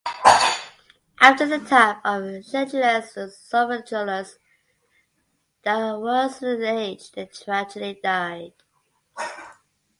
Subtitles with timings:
[1.19, 4.39] After the time of Aeschylus and Sophocles,
[5.63, 8.53] there was an age where tragedy died.